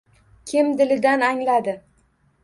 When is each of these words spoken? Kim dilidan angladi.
Kim 0.51 0.71
dilidan 0.79 1.21
angladi. 1.27 1.75